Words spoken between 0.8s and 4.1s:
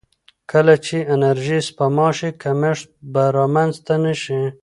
چې انرژي سپما شي، کمښت به رامنځته